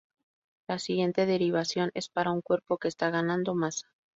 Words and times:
La 0.67 0.79
siguiente 0.79 1.27
derivación 1.27 1.91
es 1.93 2.09
para 2.09 2.31
un 2.31 2.41
cuerpo 2.41 2.79
que 2.79 2.87
está 2.87 3.11
ganando 3.11 3.53
masa. 3.53 3.87